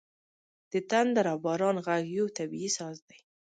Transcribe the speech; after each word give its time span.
•د 0.71 0.73
تندر 0.89 1.25
او 1.31 1.37
باران 1.45 1.75
ږغ 1.85 2.01
یو 2.17 2.25
طبیعي 2.37 2.69
ساز 2.77 2.97
دی. 3.07 3.19